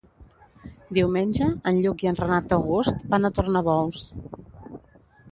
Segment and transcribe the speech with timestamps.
[0.97, 4.01] Diumenge en Lluc i en Renat August van a Tornabous.